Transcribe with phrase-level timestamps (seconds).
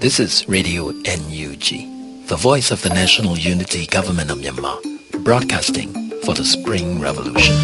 [0.00, 4.82] This is Radio NUG, the voice of the National Unity Government of Myanmar,
[5.22, 7.54] broadcasting for the Spring Revolution.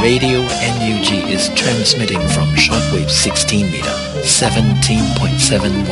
[0.00, 3.84] Radio NUG is transmitting from shortwave 16 meter,
[4.22, 5.84] 17.710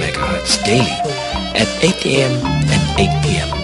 [0.00, 0.96] megahertz daily
[1.60, 2.32] at 8 a.m.
[2.46, 3.59] and 8 p.m.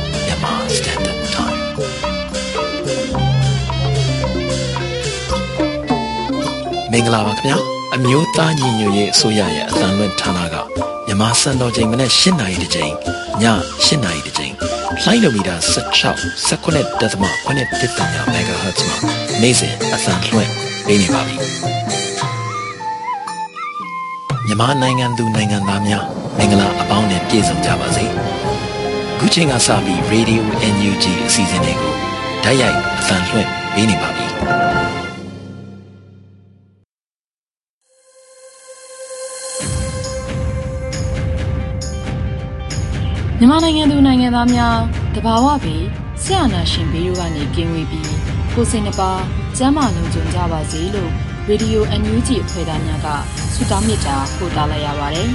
[6.99, 7.59] င်္ဂလာပါခင်ဗျာ
[7.95, 10.57] အမျိုးသားညီညွတ်ရေးအစိုးရရဲ့အသံလွှင့်ဌာနက
[11.07, 12.93] မြန်မာစံတော်ချိန်မနေ့၈နာရီတစ်ချိန်ည
[13.43, 14.53] ၈နာရီတစ်ချိန်
[15.05, 17.31] လိုင်းဒိုမီတာ16 19.8 MHz မှာ
[19.43, 20.51] နေ့စဉ်အသံလွှင့်
[20.87, 21.37] ပေးနေပါပြီ
[24.47, 26.05] မြန်မာနိုင်ငံသူနိုင်ငံသားများ
[26.39, 28.05] မင်္ဂလာအပေါင်းနဲ့ပြည့်စုံကြပါစေ
[29.19, 30.43] ခုချိန်ကစပြီး Radio
[30.75, 31.95] NUG အစီအစဉ်လေးကို
[32.45, 34.27] ဓာတ်ရိုက်အသံလွှင့်ပေးနေပါပြီ
[43.41, 44.77] မြန်မာနိုင်ငံသူနိုင်ငံသားများ
[45.15, 45.85] တဘာဝပြီး
[46.23, 48.09] ဆရာနာရှင်ဘေးတို့ကနေကင်းဝေးပြီး
[48.55, 49.11] ကိုစိတ်နှပါ
[49.57, 51.11] စမ်းမလုံးကြုံကြပါစေလို့
[51.49, 53.09] ရေဒီယိုအန်ယူဂျီအဖွဲ့သားများက
[53.55, 55.29] ဆုတောင်းမေတ္တာပို့သလိုက်ရပါတယ်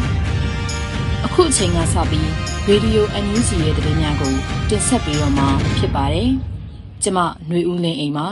[1.25, 2.29] ။အခုအချိန်ကစပြီး
[2.67, 4.33] ရေဒီယိုအန်ယူဂျီရဲ့သတင်းများကို
[4.69, 6.29] တင်ဆက်ပေးတော့မှာဖြစ်ပါတယ်။
[7.03, 8.27] ကျမຫນွေဦးလင်းအိမ်ပါ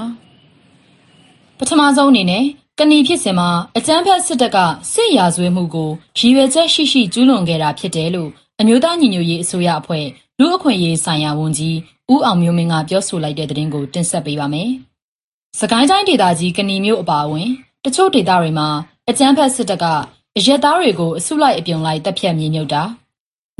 [1.57, 2.43] ။ပထမဆုံးအနေနဲ့
[2.79, 4.57] ကဏီဖြစ်စဉ်မှာအကြမ်းဖက်စစ်တပ်က
[4.91, 10.05] စစ်ရာဇဝဲမှုကိုရည်ရွယ်ချက်ရှိရှိကျူးလွန်ခဲ့တာဖြစ်တယ်လို့ အမျိုးသားညီညွတ်ရေးအစိုးရအဖွဲ့
[10.39, 11.77] လူ့အခွင့်အရေးဆိုင်ရာဝန်ကြီး
[12.11, 14.69] ဦးအောင်မျိုးမင်းက ပြောဆိုလိုက်တဲ့သတင်းကို တင်ဆက်ပေးပါမယ်။
[15.59, 17.49] စကိုင်းတိုင်းဒေသကြီးကဏီမြို့အပါအဝင်
[17.85, 18.69] တချို့ဒေသတွေမှာ
[19.09, 19.85] အကြမ်းဖက်စစ်တပ်က
[20.37, 22.83] အရက်သားတွေကို အစုလိုက်အပြုံလိုက်တပ်ဖြတ် မြေမြုပ်တာ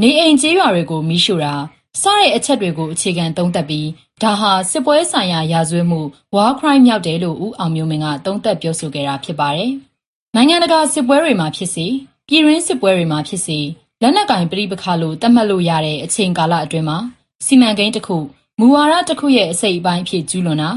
[0.01, 1.53] နေအိမ်ကျေးရွာတွေကိုမိရှို့တာ
[2.01, 3.87] စတဲ့အချက်တွေကို အခြေခံသုံးသပ်ပြီး
[4.21, 6.01] ဒါဟာ စစ်ပွဲဆိုင်ရာ ရာဇဝတ်မှု
[6.35, 9.71] war crime မြောက်တယ်လို့ ဦးအောင်မျိုးမင်းက သုံးသပ်ပြောဆိုခဲ့တာ ဖြစ်ပါတယ်။
[10.35, 11.85] နိုင်ငံတကာစစ်ပွဲတွေမှာဖြစ်စေ
[12.27, 13.59] ပြည်တွင်းစစ်ပွဲတွေမှာဖြစ်စေ
[14.01, 16.97] လက်နက်ကင်ပြိပခါလို့သတ်မှတ်လို့ရတဲ့အချိန်ကာလအတွင်းမှာ
[17.45, 18.17] စီမံကိန်းတစ်ခု
[18.59, 20.69] မူဝါဒတစ်ခုရဲ့အစိတ်အပိုင်းဖြစ်ကျူးလွန်တာ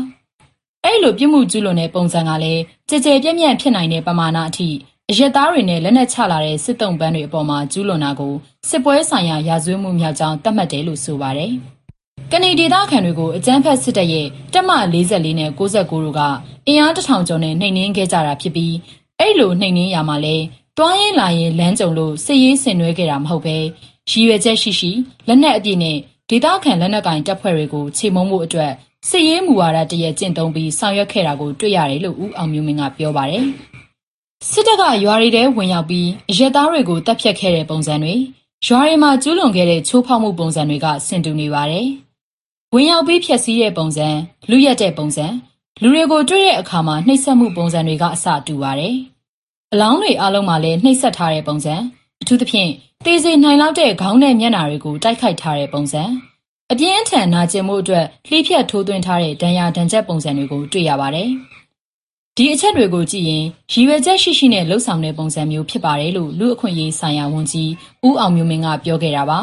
[0.85, 4.69] အဲ့လိုပြစ်မှုကျူးလွန်တဲ့ပုံစံကလည်းကြကြပြည့်ပြည့်ဖြစ်နိုင်တဲ့ပမာဏအထိ
[5.11, 8.35] အရက်သားတွေနဲ့လက်နက်ချလာတဲ့စစ်တုံးပန်းတွေအပေါ်မှာကျူးလွန်တာကို
[8.69, 11.53] စစ်ပွဲဆိုင်ရာရာဇဝတ်မှုမြောက်ကြောင်းသတ်မှတ်တယ်လို့ဆိုပါတယ်။
[12.33, 14.71] ကနေဒေသခံတွေကိုအကြမ်းဖက်စစ်တပ်ရဲ့တက်မ
[15.03, 16.21] 44နဲ့69တို့က
[16.67, 18.75] အင်အားတထောင်ကျော်နဲ့နှိမ်နင်းခဲ့ကြတာဖြစ်ပြီး
[19.19, 20.37] အဲ့လိုနှိမ်နင်းရမှာလဲ
[20.79, 23.57] တွားရင်လာရင်လမ်းကြုံလို့ စစ်ရေးဆင်နွှဲခဲ့တာမဟုတ်ပဲ
[24.11, 24.91] ရည်ရွယ်ချက်ရှိရှိ
[25.29, 25.97] လက်နက်အပြည့်နဲ့
[26.29, 28.73] ဒေသခံလက်နက်ကင်တပ်ဖွဲ့တွေကိုခြေမုံမှုအတွက်
[29.09, 33.45] စစ်ရေးမူဝါဒတရက်ကျင့်သုံးပြီး ဆောင်ရွက်ခဲ့တာကို တွေ့ရတယ်လို့ ဦးအောင်မျိုးမင်းက ပြောပါတယ်။
[34.51, 38.15] စစ်တပ်က ရွာတွေထဲဝင်ရောက်ပြီး အရက်သားတွေကိုတပ်ဖြတ်ခဲ့တဲ့ပုံစံတွေ
[38.67, 41.87] ရွာတွေမှာ ကျူးလွန်ခဲ့တဲ့ ချိုးဖောက်မှုပုံစံတွေက ဆင်တူနေပါတယ်။
[42.75, 44.09] ဝင်ရောက်ပြီး ဖျက်ဆီးတဲ့ပုံစံ
[44.51, 45.27] လူရက်တဲ့ပုံစံ
[45.83, 48.97] လူတွေကို တွေ့တဲ့အခါမှာ နှိပ်စက်မှုပုံစံတွေက အစ တူပါတယ်။
[49.75, 51.75] အလောင်းတွေအလုံးမှာလည်း နှိပ်စက်ထားတဲ့ပုံစံ
[52.23, 52.71] အထူးသဖြင့်
[53.05, 56.03] သေစေနိုင်လောက်တဲ့ ခေါင်းနဲ့ မျက်နှာတွေကို တိုက်ခိုက်ထားတဲ့ပုံစံ
[56.73, 61.29] အပြင်းအထန်နာကျင်မှုအတွက် လှိဖြတ်ထိုးသွင်းထားတဲ့ ဒဏ်ရာဒဏ်ချက်ပုံစံတွေကို တွေ့ရပါတယ်။
[62.37, 67.71] ဒီအချက်တွေကိုကြည့်ရင် ရည်ရွယ်ချက်ရှိရှိနဲ့လှုပ်ဆောင်တဲ့ပုံစံမျိုး ဖြစ်ပါတယ်လို့ လူအခွင့်အရေးဆိုင်ရာဝန်ကြီး
[68.07, 69.39] ဦးအောင်မျိုးမင်းက ပြောခဲ့တာပါ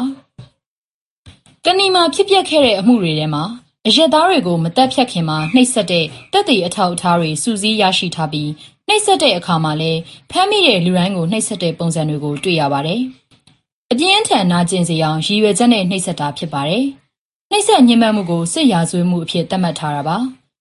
[1.64, 3.44] ။ကဏီမှာ ဖြစ်ပျက်ခဲ့တဲ့ အမှုတွေထဲမှာ
[3.86, 8.50] အရက်သားတွေကိုမတက်ဖြတ်ခင်မှာ နှိပ်စက်တဲ့တက်တည်အထောက်အထားတွေစူးစီးရရှိထားပြီး
[8.92, 13.00] နှိပ်စက်တဲ့အခါမှာလည်းဖမ်းမိတဲ့လူတိုင်းကိုနှိပ်စက်တဲ့ပုံစံတွေကို တွေ့ရပါတယ်။
[13.92, 16.84] အပြင်းအထန်နာကျင်စေအောင်ရည်ရွယ်ချက်နဲ့နှိပ်စက်တာဖြစ်ပါတယ်။
[17.50, 20.16] နှိပ်စက်ညှဉ်းပန်းမှုကိုစစ်ရာဇဝတ်မှုအဖြစ်သတ်မှတ်ထားတာပါ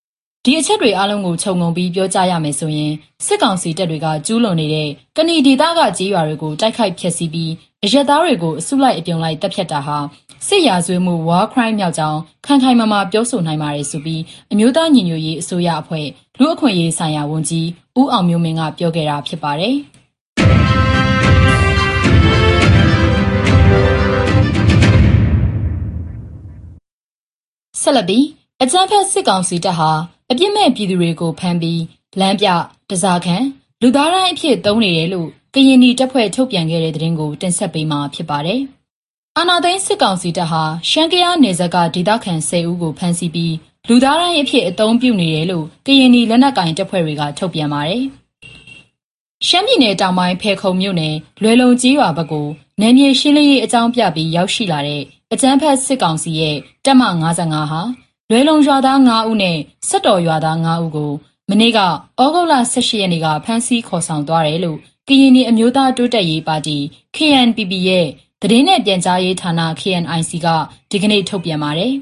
[0.43, 2.93] ။ဒီအချက်တွေအလုံးကိုခြုံငုံပြီးပြောကြားရမယ်ဆိုရင်
[3.25, 7.51] စစ်ကောင်စီတပ်တွေကကျူးလွန်နေတဲ့ကဏီဒေသကကြေးရွာတွေကိုတိုက်ခိုက်ဖျက်ဆီးပြီး
[7.83, 9.97] အရက်သားတွေကိုအစုလိုက်အပြုံလိုက်တပ်ဖြတ်တာဟာ
[10.47, 16.07] စစ်ရာဇဝတ်မှု war crime မြောက်ကြောင်း ခိုင်ခိုင်မာမာပြောဆိုနိုင်ပါတယ်ဆိုပြီး အမျိုးသားညီညွတ်ရေးအစိုးရအဖွဲ့
[16.39, 17.67] လူ့အခွင့်အရေးဆိုင်ရာဝန်ကြီး
[17.99, 19.75] ဦးအောင်မျိုးမင်းက ပြောခဲ့တာဖြစ်ပါတယ်။
[27.81, 28.25] ဆက်လက်ပြီး
[28.63, 29.91] အကြမ်းဖက်စစ်ကောင်စီတပ်ဟာ
[30.31, 31.81] အပြစ်မဲ့ပြည်သူတွေကိုဖမ်းပြီး
[32.19, 32.47] လမ်းပြ
[32.89, 33.37] တစားခံ
[33.81, 38.61] လူသားတိုင်းအဖြစ်သုံးနေတယ်လို့ကရင်နီတပ်ဖွဲ့ထုတ်ပြန်ခဲ့တဲ့သတင်းကိုတင်ဆက်ပေးမှာဖြစ်ပါတယ်။
[39.41, 43.55] အာဏာသိမ်းစစ်ကောင်စီတပ်ဟာ ရှမ်းကယားနယ်စပ်က ဒေသခံ ၁၀ ဦးကို ဖမ်းဆီးပြီး
[43.87, 48.03] လူသားတိုင်းအဖြစ် အသုံးပြုနေတယ်လို့ ကရင်နီလက်နက်ကင်တပ်ဖွဲ့တွေက ထုတ်ပြန်ပါတယ်။
[49.47, 52.47] ရှမ်းပြည်နယ်တောင်ပိုင်းဖဲခုံမြို့နယ် လွယ်လုံကြီးရွာဘက်ကို
[52.81, 55.03] နယ်မြေရှင်းလင်းရေး အကြောင်းပြပြီး ရောက်ရှိလာတဲ့
[55.33, 57.03] အကြမ်းဖက်စစ်ကောင်စီရဲ့ တပ်မ
[57.39, 57.81] 55ဟာ
[58.29, 59.57] လွယ်လုံရွာသား9ဦးနဲ့
[59.87, 61.11] စက်တော်ရွာသား9ဦးကို
[61.49, 61.87] မနေ့က ဩ
[62.33, 64.77] ဂုတ်လ18ရက်နေ့က ဖမ်းဆီးခေါ်ဆောင်သွားတယ်လို့
[65.07, 66.77] ကရင်နီအမျိုးသား တိုးတက်ရေးပါတီ
[67.15, 68.07] KNPP ရဲ့
[68.41, 69.51] သတင်းနဲ့ ပြန်ကြားရေးဌာန
[69.81, 70.47] KNIC က
[70.91, 71.93] ဒီကနေ့ ထုတ်ပြန်ပါတယ်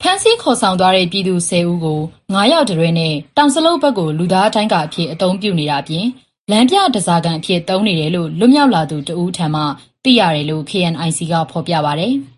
[0.00, 2.00] ဖမ်းဆီးခေါ်ဆောင်သွားတဲ့ ပြည်သူ10ဦးကို
[2.32, 6.06] 9ရောက်တရွဲနဲ့ တောင်စလုတ်ဘက်ကို လူသားတိုင်းကအဖြစ်အုံပြုနေတာပြင်
[6.50, 9.62] လမ်းပြဒဇာကန်အဖြစ် သုံးနေတယ်လို့ လွတ်မြောက်လာသူ တဦးထံမှ
[10.04, 12.31] သိရတယ်လို့ KNIC က ဖော်ပြပါတယ်။အဲ့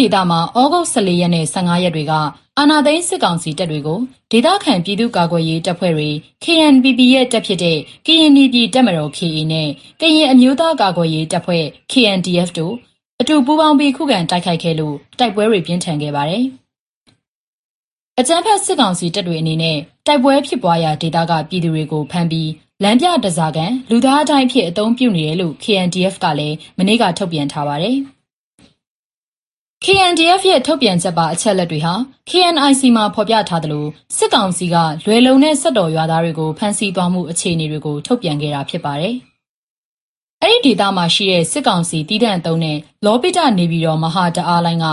[0.00, 2.12] ဒီဒေသမှာဩဂုတ်14ရက်နဲ့15ရက်တွေက
[2.58, 3.98] အာနာသိန်း စစ်ကောင်စီတပ်တွေကို
[4.30, 6.10] ဒေသခံပြည်သူ့ကာကွယ်ရေးတပ်ဖွဲ့တွေ
[6.44, 9.68] KNPP ရဲ့ တပ်ဖြစ်တဲ့ ကရင်ပြည်တပ်မတော် KA နဲ့
[10.00, 12.74] ကရင်အမျိုးသားကာကွယ်ရေးတပ်ဖွဲ့ KNDF တို့
[13.20, 16.44] အတူပူးပေါင်းပြီး ခုခံတိုက်ခိုက်ခဲ့လို့ တိုက်ပွဲတွေ ပြင်းထန်ခဲ့ပါတယ်။
[18.18, 22.50] အကြမ်းဖက် စစ်ကောင်စီတပ်တွေအနေနဲ့ တိုက်ပွဲဖြစ်ပွားရာဒေသက ပြည်သူတွေကိုဖမ်းပြီး
[22.82, 27.98] လမ်းပြတစားကန်လူသားအတိုင်းဖြစ် အသုံးပြုနေတယ်လို့ KNDF ကလည်း မနေ့က ထုတ်ပြန်ထားပါတယ်။
[29.84, 31.94] KNDF ရဲ့ ထုတ်ပြန်ချက်ပါ အချက်လက်တွေဟာ
[32.30, 33.86] KNIC မှာ ဖော်ပြထားသလို
[34.16, 39.14] စစ်ကောင်စီက လွယ်လုံနဲ့ စက်တော်ရွာသားတွေကို ဖမ်းဆီးသွားမှု အခြေအနေတွေကို ထုတ်ပြန်ခဲ့တာ ဖြစ်ပါတယ်။
[40.42, 44.86] အဲ့ဒီဒေသမှာရှိတဲ့ စစ်ကောင်စီတည်တံ့သုံးတဲ့ လောပိတ နေပြည်တော် မဟာတအားလိုင်းက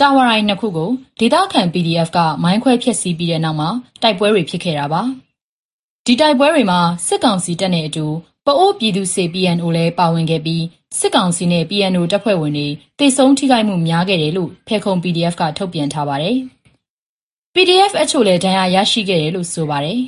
[0.00, 0.90] တာဝရိုင်းနှစ်ခုကို
[1.20, 3.68] ဒေသခံ PDF က မိုင်းခွဲဖျက်ဆီးပြီးတဲ့နောက်မှာ
[4.02, 5.02] တိုက်ပွဲတွေ ဖြစ်ခဲ့တာပါ။
[6.06, 8.06] ဒီတိုက်ပွဲတွေမှာ စစ်ကောင်စီတပ်နဲ့အတူ
[8.46, 10.62] ပအိုးပြည်သူစေ PNO လည်း ပါဝင်ခဲ့ပြီး
[10.98, 12.68] စစ်ကောင်စီနဲ့ PNO တပ်ဖွဲ့ဝင်တွေ
[12.98, 16.36] တေဆုံးထိခိုက်မှုများခဲ့တယ်လို့ဖေခုံ PDF က ထုတ်ပြန်ထားပါတယ်။
[17.54, 20.00] PDF အချို့လည်း ဒဏ်ရာရရှိခဲ့တယ်လို့ ဆိုပါတယ်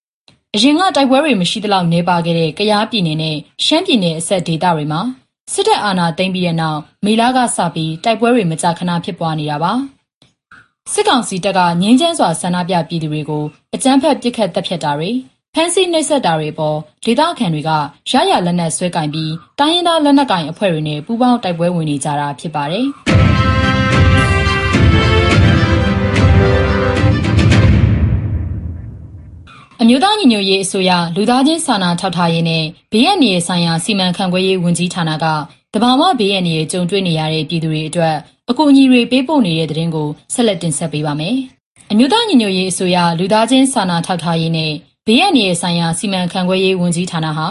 [0.54, 5.00] ။အရင်က တိုက်ပွဲတွေ မရှိသလောက်နေပါခဲ့တဲ့ ကယားပြည်နယ်နဲ့ ရှမ်းပြည်နယ်အဆက်ဒေသတွေမှာ
[5.52, 9.72] စစ်တပ်အာဏာသိမ်းပြီးတဲ့နောက် မေလကစပြီး တိုက်ပွဲတွေ မကြာခဏ ဖြစ်ပွားနေတာပါ။
[10.92, 13.44] စစ်ကောင်စီတပ်ကငင်းချမ်းစွာ ဆန္ဒပြပြည်သူတွေကို
[13.74, 15.10] အကြမ်းဖက် ပစ်ခတ်တပ်ဖြတ်တာတွေ
[15.58, 17.70] ဖမ်းဆီးနှိပ်စက်တာတွေပေါ် ဒေသခံတွေက
[18.10, 22.86] ရရလက်နက်ဆွဲကင်ပြီး တိုင်းရင်းသားလက်နက်ကင်အဖွဲ့တွေနဲ့ ပူးပေါင်းတိုက်ပွဲဝင်နေကြတာ ဖြစ်ပါတယ်။
[29.80, 35.26] အမျိုးသားညီညွတ်ရေးအစိုးရ လူသားချင်းစာနာထောက်ထားရေးနဲ့ဘေးရန်နေဆိုင်ရာ စီမံခန့်ခွဲရေးဝန်ကြီးဌာနက
[35.74, 38.16] တဘာဝဘေးရန်နေကြုံတွေ့နေရတဲ့ ပြည်သူတွေအတွက်
[38.50, 41.36] အကူအညီတွေ ပေးပို့နေတဲ့တဲ့တင်ကိုဆက်လက်တင်ဆက်ပေးပါမယ်။
[41.92, 44.74] အမျိုးသားညီညွတ်ရေးအစိုးရ လူသားချင်းစာနာထောက်ထားရေးနဲ့
[45.08, 47.46] ဘေးရန်နေဆိုင်ရာ စီမံခန့်ခွဲရေးဝန်ကြီးဌာနဟာ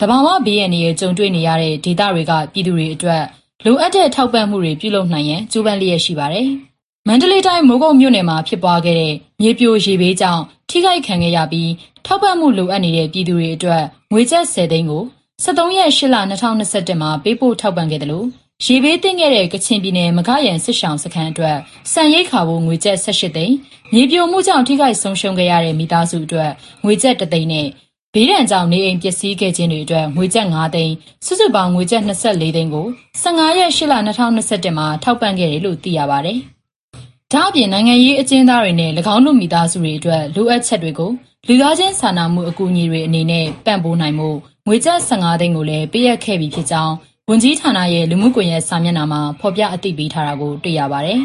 [0.00, 3.22] တဘာဝဘေးရန်နေကြုံတွေ့နေရတဲ့ ဒေသတွေက ပြည်သူတွေအတွက်
[3.64, 6.48] လိုအပ်တဲ့ ထောက်ပံ့မှုတွေ ပြုလုပ်နိုင်ရန် ကြိုးပမ်းလျက်ရှိပါတယ်။
[7.08, 11.70] မန္တလေးတိုင်း မိုးကုတ်မြို့နယ်မှာ ဖြစ်ပွားခဲ့တဲ့ မြေပြိုရေဘေးကြောင့် ထိခိုက်ခံခဲ့ရပြီး
[12.06, 15.02] ထောက်ပံ့မှုလိုအပ်နေတဲ့ ပြည်သူတွေအတွက် ငွေကျပ်10သိန်းကို
[15.44, 18.26] 73ရက်8လ2021မှာ ပေးပို့ထောက်ပံ့ခဲ့တယ်လို့
[18.64, 21.58] ရေဘေးသင့်ခဲ့တဲ့ ကချင်ပြည်နယ်မခရန်စစ်ဆောင်စခန်းအတွက်
[21.92, 23.54] စံရိတ်ခါဖို့ငွေကျပ်18သိန်း
[23.92, 26.50] မြေပြိုမှုကြောင့် ထိခိုက်ဆုံးရှုံးခဲ့ရတဲ့ မိသားစုအတွက်
[26.84, 27.66] ငွေကျပ်3သိန်းနဲ့
[28.14, 30.94] ဘေးဒဏ်ကြောင့် နေအိမ်ပျက်စီးခဲ့ခြင်းတွေအတွက် ငွေကျပ်5သိန်း
[31.26, 32.86] စုစုပေါင်း ငွေကျပ်24သိန်းကို
[33.22, 36.38] 15ရက်8လ2021မှာ ထောက်ပံ့ခဲ့တယ်လို့ သိရပါတယ်။
[37.32, 41.10] ဒါ့အပြင် နိုင်ငံရေးအကျဉ်းသားတွေနဲ့၎င်းတို့ မိသားစုတွေအတွက် လိုအပ်ချက်တွေကို
[41.48, 44.28] လူသားချင်းစာနာမှု အကူအညီတွေအနေနဲ့ ပံ့ပိုးနိုင်မှု
[44.66, 46.94] ငွေကျပ်15သိန်းကိုလည်း ပေးအပ်ခဲ့ပြီးဖြစ်ကြောင်း
[47.32, 51.20] ဝန်ကြီးဌာနရဲ့ လူမှုကွန်ရက်စာမျက်နှာမှာ ဖော်ပြအသိပေးထားတာကို တွေ့ရပါတယ်။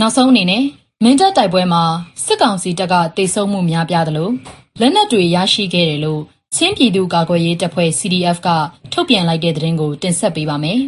[0.00, 0.64] နောက်ဆုံးအနေနဲ့
[1.04, 1.82] မင်းတပ်တိုက်ပွဲမှာ
[2.24, 4.28] စစ်ကောင်စီတပ်ကတေဆုံးမှုများပြားသလို
[4.80, 6.22] လက်နက်တွေ ရရှိခဲ့တယ်လို့
[6.56, 8.48] ချင်းပြည်သူ့ကာကွယ်ရေးတပ်ဖွဲ့ CDF က
[8.92, 10.80] ထုတ်ပြန်လိုက်တဲ့သတင်းကို တင်ဆက်ပေးပါမယ်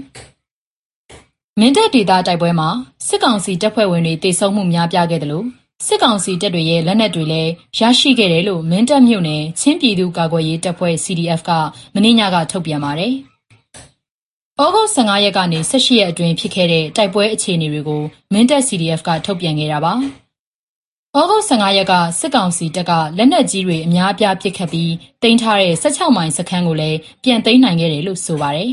[1.60, 2.68] ။မင်းတပ်ဒေသတိုက်ပွဲမှာ
[3.06, 5.46] စစ်ကောင်စီတပ်ဖွဲ့ဝင်တွေတေဆုံးမှုများပြားခဲ့တယ်လို့
[5.86, 11.50] စစ်ကောင်စီတပ်တွေရဲ့ လက်နက်တွေလည်း ရရှိခဲ့တယ်လို့ မင်းတပ်မြို့နယ် ချင်းပြည်သူ့ကာကွယ်ရေးတပ်ဖွဲ့ CDF က
[11.94, 13.12] မင်းညက ထုတ်ပြန်ပါတယ်။
[14.60, 19.92] ဩဂုတ်15ရက်ကနေ18ရက်အတွင်း ဖြစ်ခဲ့တဲ့ တိုက်ပွဲအခြေအနေတွေကို မင်းတပ် CDF က ထုတ်ပြန်ခဲ့တာပါ။
[21.16, 28.70] ဩဂုတ်15ရက်က စစ်ကောင်စီတပ်က လက်နက်ကြီးတွေ အများအပြား ပစ်ခတ်ပြီးတင်ထားတဲ့16မိုင်စခန်းကိုလည်း ပြန်သိမ်းနိုင်ခဲ့တယ်လို့ ဆိုပါတယ်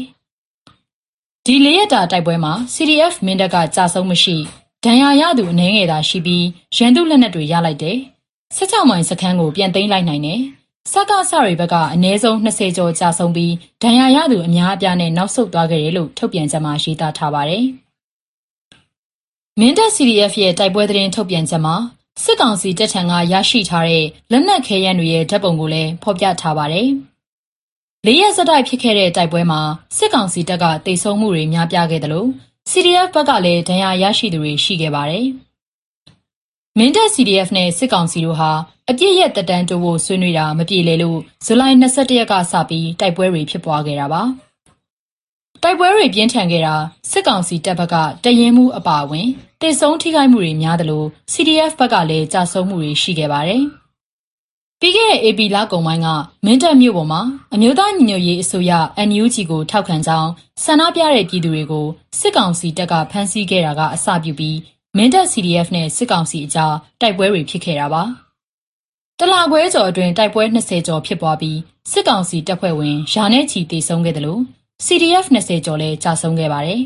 [1.45, 4.37] ။ဒီလေးရက်တာ တိုက်ပွဲမှာ CDF မင်းတပ်ကကြာဆုံးမရှိ
[4.85, 6.45] ဒဏ်ရာရသူ အနည်းငယ်သာရှိပြီး
[6.75, 7.97] ရန်သူလက်နက်တွေ ရလိုက်တယ်။
[8.57, 10.41] 16မိုင်စခန်းကို ပြန်သိမ်းလိုက်နိုင်တယ်။
[10.91, 17.63] စကစတွေဘက်က အနည်းဆုံး20ကျော်ကြာဆုံးပြီး ဒဏ်ရာရသူ အများအပြားနဲ့ နောက်ဆုတ်သွားခဲ့တယ်လို့ ထုတ်ပြန်ချက်မှာ ရေးသားထားပါတယ်။
[19.59, 21.75] မင်းတပ် CDF ရဲ့ တိုက်ပွဲသတင်း ထုတ်ပြန်ချက်မှာ
[22.23, 26.87] စစ်ကောင်စီတပ်ထံက ရရှိထားတဲ့ လက်နက်ခဲယမ်းတွေရဲ့ ဓာတ်ပုံကိုလည်း ဖော်ပြထားပါတယ်။
[28.05, 29.61] လေးရက်စတိုက်ဖြစ်ခဲ့တဲ့ တိုက်ပွဲမှာ
[29.97, 32.29] စစ်ကောင်စီတပ်ကတိတ်ဆုံးမှုတွေ များပြားခဲ့တယ်လို့
[32.71, 35.25] CDF ဘက်ကလည်းဒဏ်ရာရရှိသူတွေရှိခဲ့ပါတယ်။
[36.77, 38.51] မင်းတပ် CDF နဲ့စစ်ကောင်စီတို့ဟာ
[38.89, 44.21] အပြည့်ရဲ့တက်တန်းတိုးဖို့ဆွေးနွေးတာမပြေလည်လို့ဇူလိုင်22ရက်ကစပြီးတိုက်ပွဲတွေဖြစ်ပွားခဲ့တာပါ
[45.63, 46.75] တိုက်ပွဲတွေပြင်းထန်ခဲ့တာ
[47.11, 49.27] စစ်ကောင်စီတပ်ဘက်ကတရင်မှုအပါအဝင်
[49.61, 53.63] တေဆုံးထိခိုက်မှုတွေများသလို CDF ဘက်ကလည်းကြာဆုံးမှုတွေရှိခဲ့ပါတယ်
[54.81, 56.07] ပြီးခဲ့တဲ့ AP လကုံပိုင်းက
[56.45, 57.21] မင်းတပ်မြို့ပေါ်မှာ
[57.53, 58.71] အမျိုးသားညီညွတ်ရေးအစိုးရ
[59.07, 60.29] NUG ကို ထောက်ခံကြောင်း
[60.63, 61.85] ဆန္ဒပြတဲ့ ပြည်သူတွေကို
[62.19, 64.57] စစ်ကောင်စီတပ်က ဖမ်းဆီးခဲ့တာက အစပြုပြီး
[64.97, 68.03] မင်းတပ် CDF နဲ့ စစ်ကောင်စီအကြား တိုက်ပွဲတွေ ဖြစ်ခဲ့တာပါ
[69.19, 71.57] တလာခွဲကျော်အတွင်း တိုက်ပွဲ20ကျော် ဖြစ်ပွားပြီး
[71.91, 74.41] စစ်ကောင်စီတပ်ဖွဲ့ဝင် ရာနဲ့ချီတေဆုံးခဲ့တယ်လို့
[74.85, 76.81] CDF 20ကျော်လည်းကြာဆုံးခဲ့ပါတယ်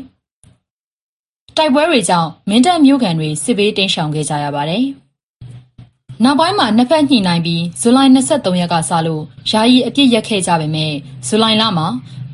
[1.56, 4.84] ။တိုက်ပွဲတွေကြောင့် မင်းတပ်မြို့ခံတွေ စစ်ဘေးတိမ်းရှောင်ခဲ့ကြရပါတယ်။
[6.22, 10.92] နောက်ပိုင်းမှာ နှစ်ဖက်ညှိနှိုင်းပြီး ဇူလိုင်23ရက်ကစလို့ ယာယီအပြစ်ရက်ခဲ့ကြပေမဲ့
[11.26, 11.86] ဇူလိုင်လမှာ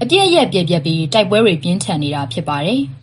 [0.02, 2.80] အပြစ်ရက်ပြက်ပြက်ပြီး တိုက်ပွဲတွေ ပြင်းထန်နေတာဖြစ်ပါတယ်။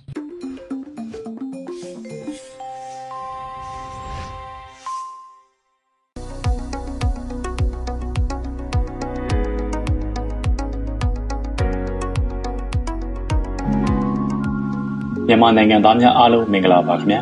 [15.27, 17.21] မြန်မာနိုင်ငံသားများအားလုံး မင်္ဂလာပါခင်ဗျာ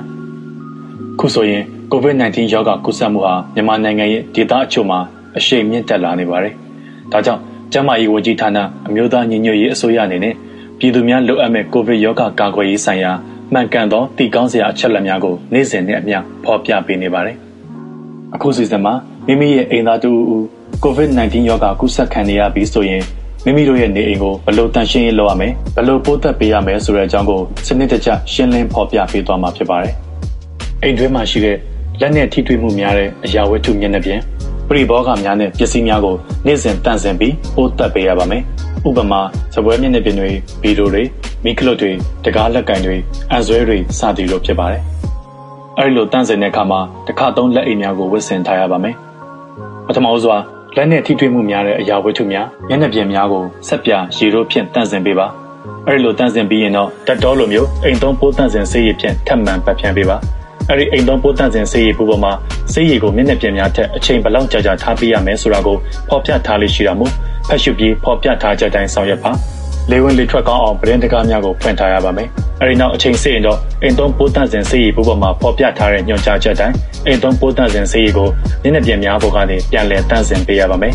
[1.22, 1.64] ခုဆိုရင်
[1.96, 5.00] COVID-19 ရောဂါကူးစက်မှုဟာမြန်မာနိုင်ငံရဲ့ဒေသအချို့မှာ
[5.38, 6.54] အရှိန်မြင့်တက်လာနေပါတယ်
[7.12, 10.34] ဒါကြောင့်ကျန်းမာရေးဝန်ကြီးဌာနအမျိုးသားညီညွတ်ရေးအစိုးရအနေနဲ့
[10.80, 13.12] ပြည်သူများလိုအပ်မဲ့ကိုဗစ်ရောဂါကာကွယ်ရေးဆိုင်ရာ
[13.54, 17.38] မှန်ကန်သောတည်ကောင်းစရာအချက်အလက်များကိုနေ့စဉ်နဲ့အမျှဖော်ပြပေးနေပါတယ်
[18.36, 18.94] အခုစီစဉ်မှာ
[19.28, 20.44] မိမိရဲ့အိမ်သားတူဦး
[20.84, 23.04] COVID-19 ရောဂါကူးစက်ခံနေရပြီးဆိုရင်
[23.46, 29.94] မိမိတို့ရဲ့နေအိမ်ကိုဘယ်လိုတန်ရှင်းရေးလုပ်ရမလဲဘယ်လိုပို့သက်ပေးရမလဲဆိုတဲ့အကြောင်းကိုစနစ်တကျရှင်းလင်းဖော်ပြပေးသွားမှာဖြစ်ပါတယ်
[30.84, 31.58] အိမ်တွင်းမှာရှိတဲ့
[32.02, 34.20] လက်နဲ့ထိတွေ့မှုများတဲ့အရာဝတ္ထုမျက်နှာပြင်
[34.68, 38.44] ပရိဘောဂများနဲ့ပစ္စည်းများကိုနေ့စဉ်တန့်စင်ပြီးပို့သက်ပေးရပါမယ်
[38.88, 39.22] ဥပမာ
[39.54, 40.30] စပွဲမျက်နှာပြင်တွေ
[40.62, 41.04] ဗီဒီယိုတွေ
[41.44, 41.92] မိကလုတ်တွေ
[42.26, 42.98] တကားလက်ကင်တွေ
[43.32, 44.82] အန်ဆွဲတွေစသည်လိုဖြစ်ပါတယ်
[45.78, 48.96] အဲဒီလိုတန့်စင်တဲ့အခါမှာတစ်ခါသုံးလက်အိမ်များကိုဝတ်ဆင်ထားရပါမယ်
[49.88, 50.38] ပထမဦးစွာ
[50.76, 55.28] လက်နဲ့ထိတွေ့မှုများတဲ့အရာဝတ္ထုများမျက်နှာပြင်များကိုဆက်ပြရေတို့ဖြင့်တန့်စင်ပေးပါ
[55.88, 60.18] အဲဒီလိုတန့်စင်ပြီးရင်တော့တက်တော်လိုမျိုးအိမ်သုံးပိုးတန့်စင်ဆေးရည်ဖြင့်ထပ်မံပတ်ဖြန်းပေးပါ
[60.70, 62.32] အဲ့ဒီအိမ်သုံးပိုးတန့်စင်ဆေးရည်ပူပေါ်မှာ
[62.74, 65.78] ဆေးရည်ကိုမျက်နှာပြင်များထက်အချိန်ဘလောက်ကြာကြာထားပေးရမယ်ဆိုတာကို
[66.10, 67.12] ဖော်ပြထားလေးရှိတာမို့
[67.48, 69.32] ဖတ်ရှုပြီးဖော်ပြထားချက်တိုင်းဆောင်ရွက်ပါ
[69.92, 72.28] လေဝင်လေထွက်ကောင်းအောင်ပရင်တကားများကိုဖွင့်ထားရပါမယ်
[72.62, 76.76] အဲဒီနောက်အချိန်စေ့ရင်တော့အိမ်သုံးပိုးတန့်စင်ဆေးရည်ပူပေါ်မှာဖော်ပြထားတဲ့ညွှန်ကြားချက်တိုင်း
[77.08, 78.28] အိမ်သုံးပိုးတန့်စင်ဆေးရည်ကို
[78.64, 80.94] မျက်နှာပြင်များပေါ်ကနေပြန်လည်တန့်စင်ပေးရပါမယ်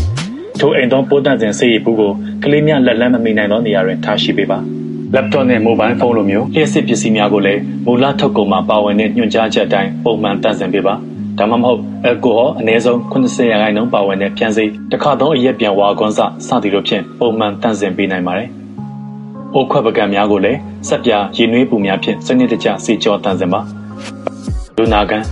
[0.59, 2.11] ထိုအိမ်သုံးပိုးတန့်စင်ဆေးရည်ပူကို
[2.43, 4.59] ကလေးများလက်လန်းမမိနိုင်သောနေရာတွင်ထားရှိပေးပါ
[5.13, 10.95] laptop နဲ့ mobile phone လိုမျိုးလျှက်စစ်ပစ္စည်းများကိုလည်းမူလထုတ်ကုန်မှာပါဝင်တဲ့ညွှန်ကြားချက်အတိုင်းပုံမှန်တန့်စင်ပေးပါ
[11.37, 18.49] ဒါမှမဟုတ်အယ်ကိုဟောအနည်းဆုံး80ရာခိုင်နှုန်းပါဝင်တဲ့ဖြန်းစိတစ်ခါသုံးအရက်ပြန်ဝါကွန်းစစသည်တို့ဖြင့်ပုံမှန်တန့်စင်ပေးနိုင်ပါတယ်။
[19.53, 23.61] အိုးခွက်ပကံများကိုလည်းစက်ပြရေနွေးပူများဖြင့်စနစ်တကျစေကြောတန့်စင်ပါ။
[24.77, 25.23] လူနာကန်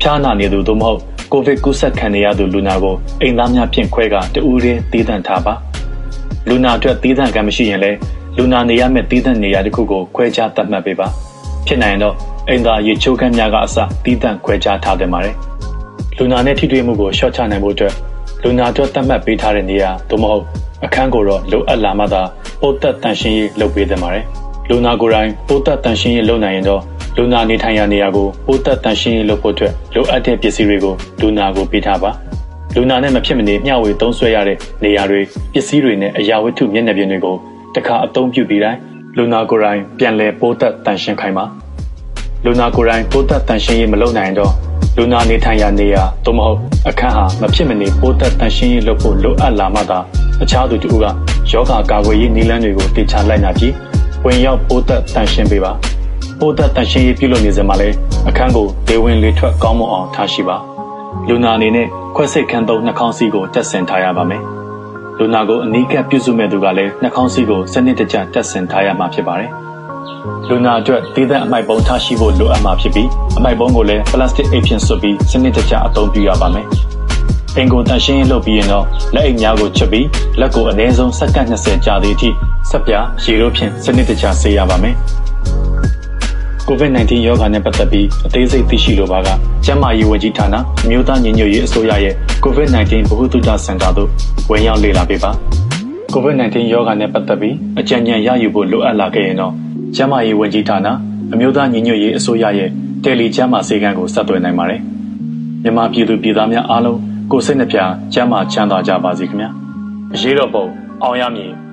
[0.00, 1.00] ဖျားနာနေသူသို့မဟုတ်
[1.32, 5.54] ကိုဗစ်ကူးစက်ခံနေရသူလူနာကိုအိမ်သားများဖြင့်ခွဲကတူးရင်းတည်တံ့ထားပါ။
[6.48, 7.98] လူနာအတွက်တည်တံ့ကံမရှိရင်လည်း
[8.38, 11.06] လူနာနေရမယ့်တည်တံ့နေရာတစ်ခုကိုခွဲခြားသတ်မှတ်ပေးပါ
[11.66, 12.14] ဖြစ်နိုင်တော့
[12.48, 15.34] အိမ်သာရေချိုးခန်းများကအစတည်တံ့ခွဲခြားထားတင်ပါတယ်
[16.16, 17.94] လူနာနဲ့ထိတွေ့မှုကိုရှော့ချနိုင်ဖို့အတွက်
[18.42, 20.44] လူနာအတွက်သတ်မှတ်ပေးထားတဲ့နေရာသို့မဟုတ်
[20.84, 22.22] အခန်းကိုတော့လိုအပ်လာမှသာ
[22.60, 24.24] ပိုးသက်တန်ရှင်းရေးလုပ်ပေးတင်ပါတယ်
[24.68, 26.82] လူနာကိုယ်တိုင်ပိုးသက်တန်ရှင်းရေးလုပ်နိုင်ရင်တော့
[27.16, 32.10] လူနာနေထိုင်ရာနေရာကိုပိုးသက်တန်ရှင်းရေးလုပ်ဖို့အတွက်လိုအပ်တဲ့ပစ္စည်းတွေကိုလူနာကိုပေးထားပါ
[32.74, 35.20] လူနာနဲ့မဖြစ်မနေမျှဝေသုံးစွဲရတဲ့နေရာတွေ
[35.52, 37.36] ပစ္စည်းတွေနဲ့အရာဝတ္ထုမျက်နှာပြင်တွေကို
[37.76, 38.80] တခါအသုံးပြုပြီးတိုင်း
[39.16, 41.44] လူနာကိုယ်တိုင်ပြန်လည်ပိုးသက်တန်ရှင်းခိုင်းပါ
[42.44, 44.52] လူနာကိုယ်တိုင်ပိုးသက်တန်ရှင်းရေးမလုပ်နိုင်တော့
[44.96, 49.98] လူနာနေထိုင်ရာနေရာသို့မဟုတ်အခန်းဟာမဖြစ်မနေပိုးသက်တန်ရှင်းရေးလုပ်ဖို့လိုအပ်လာမှသာ
[50.42, 51.06] အခြားသူတို့က
[51.52, 53.72] ယောဂကာကွယ်ရေးနည်းလမ်းတွေကိုတေချာလိုက်နာပြီး
[54.24, 55.72] ဝင်ရောက်ပိုးသက်တန်ရှင်းပေးပါ
[56.40, 57.88] ပိုးသက်တန်ရှင်းရေးပြုလုပ်နေစမှာလဲ
[58.28, 60.56] အခန်းကိုဒေဝင်လေထွက်ကောင်းမွန်အောင်ထားရှိပါ
[61.28, 64.55] လူနာအနေနဲ့ခွက်စိတ်ခန်းသုံးနှာခေါင်းစီးကိုတက်ဆင်ထားရပါမယ်
[65.20, 69.50] လူနာကိုအနီးကပ်ပြုစုမဲ့သူကလည်းနှာခေါင်းစည်းကိုစနစ်တကျတက်ဆင်ထားရမှာဖြစ်ပါတယ်။
[70.48, 73.08] လူနာအတွက်တည်တဲ့အမိုက်ပုံထားရှိဖို့လိုအပ်မှာဖြစ်ပြီး
[73.38, 76.66] အမိုက်ပုံကိုလည်းပလတ်စတစ်အိတ်ဖြင့်ဆွတ်ပြီးစနစ်တကျအသုံးပြုရပါမယ်။
[77.56, 80.06] အင်ကိုတန်ရှင်းရေးလုပ်ပြီးရင်တော့လက်အိတ်များကိုချက်ပြီး
[80.40, 82.30] လက်ကိုအနည်းဆုံးစက္ကန့်20ကြာသည့်အထိ
[82.70, 82.92] ဆက်ပြ
[83.24, 84.96] ရေတို့ဖြင့်စနစ်တကျဆေးရပါမယ်။
[86.70, 89.28] COVID-19 ရောဂါနဲ့ပတ်သက်ပြီးအသေးစိတ်သိရှိလိုပါက
[89.64, 90.54] ကျန်းမာရေးဝန်ကြီးဌာန
[90.84, 94.08] အမျိုးသားညီညွတ်ရေးအစိုးရရဲ့ COVID-19 ဗဟုသုတစင်တာသို့
[94.50, 95.30] ဝင်ရောက်လေ့လာပေးပါ
[96.14, 99.52] COVID-19 ရောဂါနဲ့ပတ်သက်ပြီးအကြံဉာဏ်ရယူဖို့လိုအပ်လာခဲ့ရင်တော့
[99.96, 100.88] ကျန်းမာရေးဝန်ကြီးဌာန
[101.32, 102.70] အမျိုးသားညီညွတ်ရေးအစိုးရရဲ့
[103.04, 104.80] တယ်လီကျန်းမာရေးကံကိုဆက်သွယ်နိုင်ပါတယ်
[105.62, 106.98] မြန်မာပြည်သူပြည်သားများအားလုံး
[107.32, 107.78] ကိုစိတ်နှပြ
[108.12, 109.50] ကျန်းမာချမ်းသာကြပါစေခင်ဗျာ
[110.14, 110.64] အရေးတော်ပုံ
[111.02, 111.65] အောင်ရမည်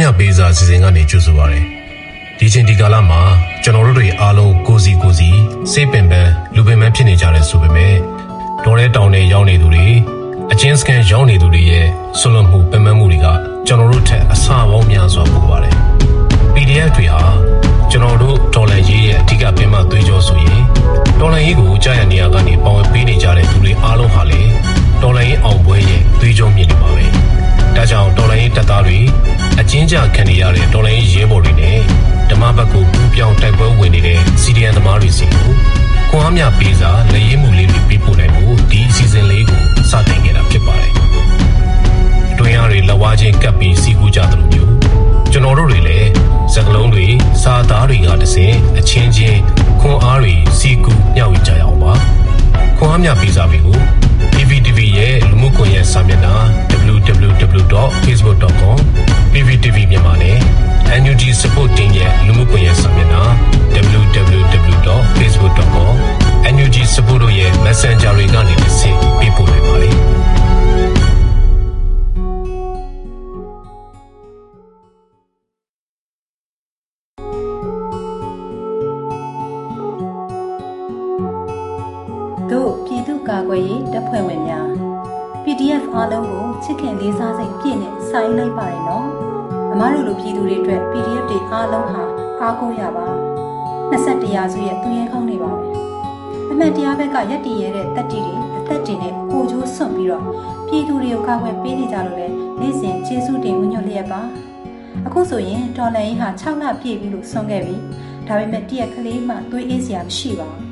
[0.00, 1.62] မြပေးစာစီစဉ်ကနေကြိုဆိုပါရစေ။
[2.38, 3.20] ဒီချိန်ဒီကာလမှာ
[3.62, 5.30] ကျွန်တော်တို့တွေအားလုံးကိုစီကိုစီ
[5.72, 7.94] စိတ်ပင်ပန်းလူပင်ပန်းဖြစ်နေကြတယ်ဆိုပေမဲ့
[8.64, 9.86] တော်တဲ့တောင်တွေရောက်နေသူတွေ
[10.52, 11.86] အချင်းစကန်ရောက်နေသူတွေရဲ့
[12.18, 13.26] ဆွလွန်မှုပင်ပန်းမှုတွေက
[13.66, 15.76] ကျွန်တော်တို့ထက်အဆပေါင်းများစွာပိုပါတယ်။
[16.54, 17.24] PDF တွေဟာ
[17.90, 20.60] ကျွန်တော်တို့ဒေါ်လာရေးရဲ့အဓိကပင်မသွေးကြောဆိုရင်
[21.20, 24.40] ဒေါ်လာရေးကိုကြာရနေရကနေပေါဝင်ပေးနေကြတဲ့သူတွေအားလုံးဟာလေ
[25.02, 27.04] တော်လိုင်းအောင်ပွဲရဲ့သွေးကြောမြင့်နေပါပဲ
[27.76, 28.98] ဒါကြောင့်တော်လိုင်းတပ်သားတွေ
[29.60, 31.78] အချင်းကြခံနေရတဲ့တော်လိုင်းရဲဘော်တွေနဲ့
[32.30, 35.50] ဓမ္မဘက်ကိုပူပြောင်းတိုက်ပွဲဝင်နေတဲ့စီဒီအန်သမားတွေစီကို
[36.10, 40.92] ခွန်အားများပေးစာလက်ရည်မှုလေးတွေပေးပို့နိုင်ဖို့ဒီအစီအစဉ်လေးကိုစတင်ခဲ့တာဖြစ်ပါတယ်
[42.32, 44.72] အတွင်းအားတွေလက်ဝါးချင်းကပ်ပြီးစီကူကြသလိုမျိုး
[45.32, 46.08] ကျွန်တော်တို့တွေလည်း
[46.54, 47.06] စကလုံးတွေ
[47.42, 49.40] စာသားတွေကတစင်အချင်းချင်း
[49.80, 51.92] ခွန်အားတွေစီကူမျှဝေကြရအောင်ပါ
[52.78, 53.78] ခွန်အားများပေးစာတွေကို
[54.34, 56.34] PVTV ရဲ့လူမှုကွန်ရက်စာမျက်နှာ
[56.94, 58.78] www.facebook.com
[59.32, 60.36] PVTV မြန်မာနဲ့
[61.02, 63.22] NUG Support Team ရဲ့လူမှုကွန်ရက်စာမျက်နှာ
[63.74, 65.94] www.facebook.com
[66.54, 69.94] NUG Support တို့ရဲ့ Messenger တွေကနေတစ်ဆင့်ပေးပို့နိုင်ပါတယ်
[86.70, 89.06] စ်ခင်လေးစားစိတ်ပြည့်နဲ့စာရေးလိုက်ပါတယ်နော်
[89.72, 92.02] အမားတို့လိုပြည်သူတွေအတွက် PDF တွေအားလုံးဟာ
[92.40, 93.06] အားကိုးရပါ
[93.90, 95.66] 21ရာစုရဲ့သူရဲကောင်းတွေပါပဲ
[96.50, 100.24] အမှန်တရားဘက်ကရက်တည်ရတဲ့တက်တီတွေအသက်တွေနဲ့ကိုချိုးစွန့်ပြီးတော့
[100.66, 102.28] ပြည်သူတွေကိုကာကွယ်ပေးနေကြလို့လေ
[102.60, 104.20] နေ့စဉ်ကျေးဇူးတင်ဝညွှန်လျက်ပါ
[105.06, 107.76] အခုဆိုရင်တော်လန်ရေးဟာ6လပြည့်ပြီလို့ဆုံးခဲ့ပြီ
[108.26, 110.64] ဒါပေမဲ့တရက်ကလေးမှသွေးအေးစရာမရှိပါဘူး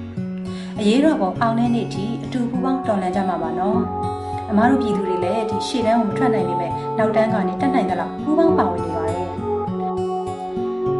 [0.81, 4.08] အရေးတော်ပုံအောင်တဲ့နေ့ထိအတူပူးပေါင်းတော်လှန်ကြမှာပါနော်
[4.51, 9.27] အမားတို့ပြည်သူတွေလည်းဒီရှေ့တန်းကိုမထွက်နိုင်ပေမဲ့နောက်တန်းကနေတက်နိုင်တဲ့လောက်ပူးပေါင်းပါဝင်နေပါတယ်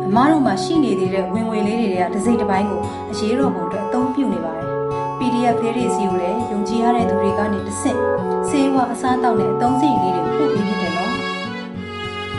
[0.09, 4.67] အမားတို့မှာရှိနေသေးတဲ့ဝင်ငွေလေးတွေကတစ်စိတ်တစ်ပိုင်းကိုအရေးတော်ပုံအတွက်အသုံးပြုနေပါတယ်
[5.19, 7.99] PDF လေးတွေစီကိုလည်းယုံကြည်ရတဲ့သူတွေကနေတစ်ဆင့်
[8.49, 11.13] စေဝါအစားတောက်တဲ့အသုံးစိတ်လေးတွေပို့ပေးဖြစ်တယ်နော်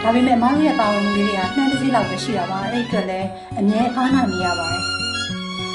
[0.02, 3.28] ဒါပေမဲ့အမားတို့ရဲ့ပါဝင်မှုလေးတွေကနှမ်းတစ်စိတ်လောက်ပဲရှိတာပါအဲ့ဒီအတွက်လည်း
[3.60, 4.84] အမြဲအားနာနေရပါတယ်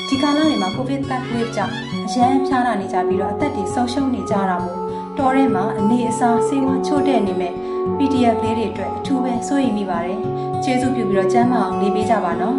[0.09, 1.75] ဒီကာလတွေမှာကိုဗစ်တက်ဝေးကြောင့်
[2.07, 4.79] အရန်ဖျားနာနေကြပြီးတော့အသက်တွေဆုံးရှုံးနေကြတာမို့
[5.18, 7.52] တော်ထဲမှာအနေအစားစေဝါချို့တဲ့နေမဲ့
[7.99, 10.18] PDF လေးတွေအတွက်အထူးပဲစိုးရိမ်မိပါတယ်
[10.64, 12.56] ကျေးဇူးပြုပြီးတော့ကျမ်းမအောင်နေပေးကြပါနော်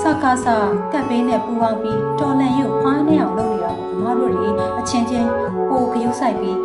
[0.00, 0.56] စကားစာ
[0.92, 4.48] ကပ်ပေးနဲ့ပူပေါင်းပြီးတော်လန်ရုပ်အားနဲ့အောင်လုပ်နေတာပေါ့အမတို့တွေ
[4.78, 5.28] အချင်းချင်း
[5.68, 6.58] ပိုခရုစိုက်ပြီး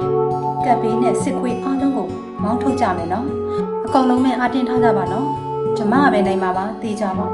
[0.66, 2.08] ကပ်ပေးနဲ့စစ်ခွေးအားလုံးကို
[2.44, 3.26] မောင်းထုတ်ကြမယ်နော်
[3.86, 5.28] အကောင်လုံးမဲ့အားတင်းထားကြပါနော်
[5.78, 7.26] ကျမကပဲနိုင်မှာပါသိကြပါ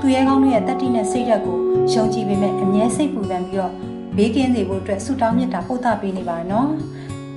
[0.00, 1.58] သူရဲကောင်းတွေရဲ့တက်တိနဲ့စိတ်ဓာတ်ကို
[1.92, 3.72] ယုံကြည်ပေမဲ့အမြဲစိတ်ပူပန်ပြီးတော့
[4.16, 6.68] ဘေးကင်းစေဖို့အတွက်ဆုတောင်းမေတ္တာပို့သပေးနေပါနော်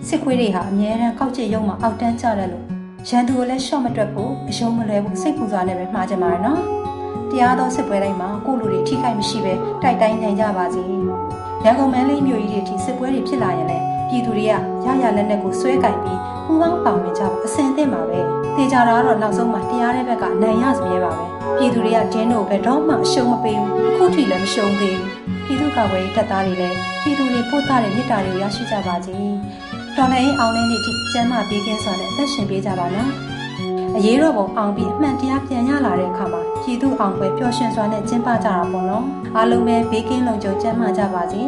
[0.08, 2.66] စစ်ခွေးတွေဟာအမြဲတမ်းကောက်ကျစ်ရုံမှာအောက်တန်းကြတယ်လို့
[3.10, 6.62] ရန်သူကိုလည်းရှော့မတွက်ဖို့အယုံမလွယ်ဘူးစိတ်ပူစွာနဲ့ပဲမှားကြပါရနော်
[7.32, 10.82] တရားသောစစ်ပွဲတိုင်းမှာကိုလူတွေထိခိုက်မရှိပဲတိုက်တိုင်းနိုင်ကြပါစေ
[11.64, 14.54] ရန်ကုန်မန်းလေးမြို့ကြီးတွေထိစစ်ပွဲတွေဖြစ်လာရင်လည်းပြည်သူတွေကရ
[15.02, 18.20] ရလက်နက်ကိုဆွဲကင်ပြီးပူပေါင်းပါဝင်ကြဖို့အစင်သင့်ပါပဲ
[18.56, 21.26] တေချာတာကတော့နောက်ဆုံးမှာတရားတဲ့ဘက်ကနိုင်ရစမြဲပါပဲ
[21.58, 29.16] ပြည်သူတွေကဒင်းတို့ဘယ်တော့မှအရှုံးမပေးဘူးအခုထိလည်းမရှုံးသေးဘူးပြည်သူ့ကာကွယ်ရေးတပ်သားတွေလည်းပြည်သူတွေပို့တာတဲ့မြစ်တာတွေကိုရရှိကြပါစေ
[29.98, 33.10] တော်လည်းအောင်တဲ့နေ့ထိကျမ်းမာပေးကင်းစွာနဲ့အသက်ရှင်ပေးကြပါနော်
[33.98, 39.06] အရေးတော်ပုံအောင်ပြီးအမှန်တရားပြန်ရလာတဲ့အခါမှာပြည်သူအောင်ပွဲပျော်ရွှင်စွာနဲ့ကျင်းပကြတာပေါ့နော်
[39.36, 41.42] အားလုံးပဲဘေးကင်းလုံခြုံကျန်းမာကြပါစေ။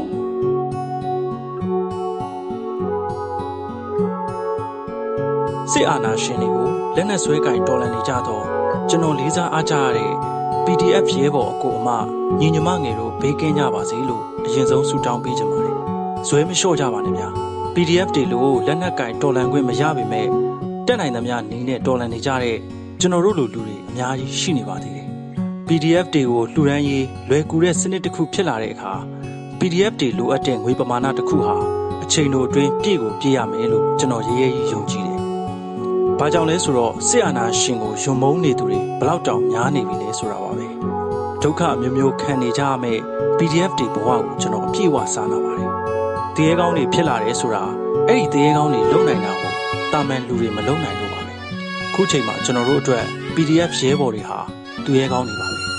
[5.71, 8.43] စစ်အာဏာရှင်တွေကိုလက်နက်ဆွဲကင်တော်လှန်နေကြတော့
[8.89, 10.11] ကျွန်တော်လေးစားအားကြရတဲ့
[10.65, 11.89] PDF ရဲဘော်အကိုအမ
[12.39, 15.77] ညီညမငယ်တို့ဘေးကင်းကြပါစေလို့အရင်ဆုံးဆုတောင်းပေးချင်ပါတယ်။
[16.27, 17.29] ဇွဲမလျှော့ကြပါနဲ့ဗျာ။
[17.75, 20.27] PDF တွေလို့လက်နက်ကင်တော်လှန်ခွင့်မရပေမဲ့
[20.87, 22.57] တက်နိုင်သမျှနေနဲ့တော်လှန်နေကြတဲ့
[22.99, 25.07] ကျွန်တော်တို့လိုလူတွေအများကြီးရှိနေပါသေးတယ်။
[25.67, 28.93] PDF တွေကိုလှူဒန်းရေးလွယ်ကူတဲ့စနစ်တစ်ခုဖြစ်လာတဲ့အခါ
[29.59, 31.55] PDF တွေလိုအပ်တဲ့ငွေပမာဏတစ်ခုဟာ
[32.03, 35.19] အချိန်တို့အတွင်းပြည့်ကိုပြည့်ရမယ်လို့ကျွန်တော်ရဲရဲကြီးယုံကြည်တယ်။
[36.19, 40.67] ဘာကြောင့်လဲဆိုတော့စစ်အာဏာရှင်ကိုယုံမုန်းနေသူတွေဘလောက်တောင်များနေပြီလဲဆိုတာပါပဲ။
[41.43, 43.01] ဒုက္ခမျိုးမျိုးခံနေကြရမယ့်
[43.37, 45.69] PDF တွေဘဝကိုကျွန်တော်အပြည့်အဝစားနာပါတယ်။
[46.35, 47.63] တရေကောင်းတွေဖြစ်လာတယ်ဆိုတာ
[48.07, 49.53] အဲ့ဒီတရေကောင်းတွေလုံနိုင်တာကို
[49.93, 51.33] တာမန်လူတွေမလုံနိုင်လို့ပါပဲ။
[51.93, 54.39] ခုချိန်မှာကျွန်တော်တို့အတွက် PDF ရဲဘော်တွေဟာ
[54.85, 55.57] သူရဲကောင်းတွေပါပဲ။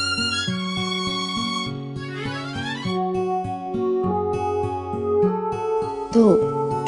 [6.14, 6.36] တို့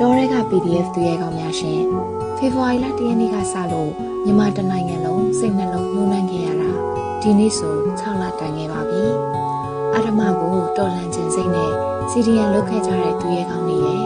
[0.01, 1.83] တော်ရဲက PDF သူရဲကောင်းများရှင်
[2.37, 3.91] ဖေဖော်ဝါရီလ၁ရက်နေ့ကစလို့
[4.25, 6.71] မြန်မာတနိုင်ငံလုံးစိတ်နှလုံးညှိုးနှံခဲ့ရတာ
[7.23, 9.05] ဒီနေ့ဆို6လတိုင်ခဲ့ပါပြီ
[9.95, 14.03] အရမကိုတော်လန်ခြင်းစိတ်နဲ့ စီဒီယန်လုတ်ခဲ့ကြတဲ့သူရဲကောင်းတွေရဲ့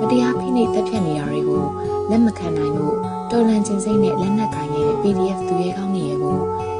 [0.00, 1.64] မတရားဖိနှိပ်တပ်ဖြတ်နေတာတွေကို
[2.10, 2.96] လက်မခံနိုင်လို့
[3.30, 6.38] တော်လန်ခြင်းစိတ်နဲ့လက်နက်ကင်ခဲ့တဲ့ PDF သူရဲကောင်းတွေရဲ့ကို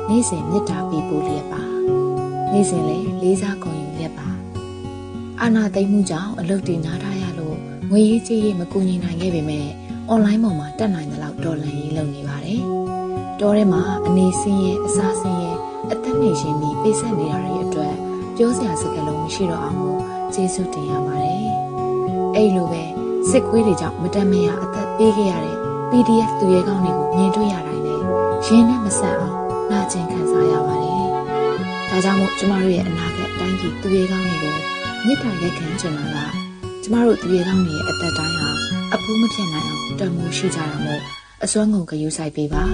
[0.09, 1.62] နေ့စဉ်မြစ်တာပေးပို့လျက်ပါ
[2.53, 4.29] နေ့စဉ်လည်းလေးစားကုန်ယူလျက်ပါ
[5.40, 7.57] အာနာသိမ့်မှုကြောင့်အလုပ်တွေနားထားရလို့
[7.90, 9.68] ငွေရေးကြေးရေးမကူညီနိုင်ခဲ့ပေမဲ့
[10.09, 12.62] အွန်လိုင်းပေါ်မှာတက်နိုင်တဲ့လောက်ဒေါ်လာရေးလုပ်နေပါတယ်။
[13.40, 15.57] တောထဲမှာအနေစင်းရဲ့အစားစင်းရဲ့
[15.92, 17.94] အသက်နေရှင်ပြီးပိတ်ဆက်နေတာတွေအတွက်
[18.37, 19.89] ပြောစရာစကားလုံးမရှိတော့အောင်
[20.30, 21.48] ကိုကျေးဇူးတင်ရပါတယ်။
[22.36, 22.82] အဲ့လိုပဲ
[23.30, 25.56] စစ်ခွေးတွေကြောင့်မတမရအသက်ပေးခဲ့ရတဲ့
[25.90, 28.00] PDF သူရဲကောင်းတွေကိုမြင်တွေ့ရတိုင်းနဲ့
[28.46, 29.36] ရင်းနဲ့မဆက်အောင်
[29.70, 31.04] နာကျင်ခံစားရပါတယ်။
[31.90, 34.54] ဒါကြောင့်မို့ကျမတို့ရဲ့အနာဂတ်တိုင်းပြည်သူရဲကောင်းတွေကို
[35.04, 36.16] မြစ်တာရက်ခံချင်တာက
[36.82, 38.48] ကျမတို့သူရဲကောင်းတွေရဲ့အသက်တိုင်းဟာ
[38.94, 41.02] အဖိုးမဖြစ်နိုင်အောင်တန်မိုးရှိကြတာမို့
[41.44, 42.64] အစွမ်းကုန်ကယူဆိုင်ပေးပါ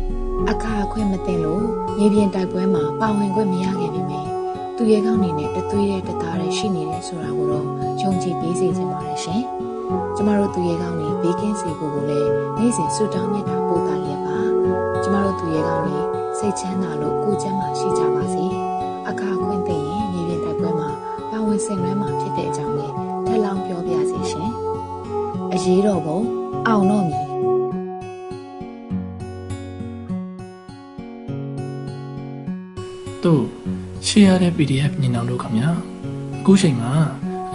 [0.50, 1.64] ။အခါအခွင့်မသိလို့
[1.98, 4.28] မြေပြင်တိုက်ပွဲမှာပါဝင်ခွင့်မရခဲ့ပေမယ့်
[4.76, 7.66] သူရဲကောင်းတွေနဲ့တသွေးတဲ့တသား တဲ့ရှိနေတယ်ဆိုတာကိုတော့
[8.02, 9.42] ယုံကြည်ပေးစေချင်ပါတယ်ရှင်။
[10.16, 14.38] ကျမတို့သူရဲကောင်းတွေဘေးကင်းစေဖို့ကိုလည်းနေ့စဉ်ဆုတောင်းမြတ်တာပို့တာလျက်ပါ။
[15.02, 15.98] ကျမတို့သူရဲကောင်းတွေ
[16.38, 18.44] စိတ်ချမ်းသာလို့ကိုယ်ချမ်းသာရှိကြပါစေ။
[19.08, 20.90] အခါအခွင့်သိရင်မြေပြင်တိုက်ပွဲမှာ
[21.30, 22.92] ပါဝင်ဆင်နွှဲမှာဖြစ်တဲ့အကြောင်းလေး
[23.26, 24.50] ထပ်လောင်းပြောပြစီရှင်။
[25.52, 26.18] အရေးတော်ပုံ
[26.68, 27.24] အောင်တော့မည်
[33.24, 33.44] တို့
[34.06, 35.93] ရှေ့ရတဲ့ PDF ညီနောင်တို့ခင်ဗျာအ
[36.46, 36.92] ခုချိန်မှာ